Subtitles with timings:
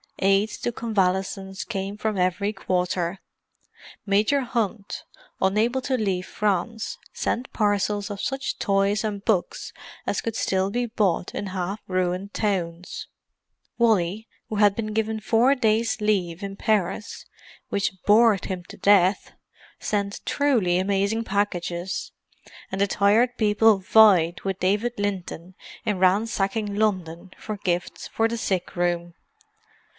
[0.23, 3.19] Aids to convalescence came from every quarter.
[4.05, 5.03] Major Hunt,
[5.39, 9.73] unable to leave France, sent parcels of such toys and books
[10.05, 13.07] as could still be bought in half ruined towns.
[13.79, 20.77] Wally, who had been given four days' leave in Paris—which bored him to death—sent truly
[20.77, 22.11] amazing packages,
[22.71, 28.37] and the Tired People vied with David Linton in ransacking London for gifts for the
[28.37, 29.13] sick room.